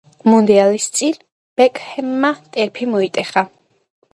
მუნდიალის 0.27 0.87
წინ 0.99 1.19
ბეკჰემმა 1.61 2.33
ტერფი 2.57 2.89
მოიტეხა. 2.95 3.45